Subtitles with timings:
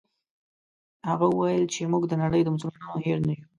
[1.09, 3.45] هغه وویل چې موږ د نړۍ د مسلمانانو هېر نه یو.